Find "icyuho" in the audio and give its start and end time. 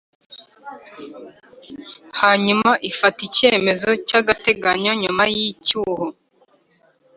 5.49-6.05